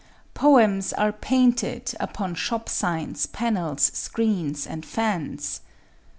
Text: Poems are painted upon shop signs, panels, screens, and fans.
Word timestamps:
Poems 0.33 0.93
are 0.93 1.11
painted 1.11 1.93
upon 1.99 2.33
shop 2.33 2.67
signs, 2.67 3.27
panels, 3.27 3.91
screens, 3.93 4.65
and 4.65 4.83
fans. 4.83 5.61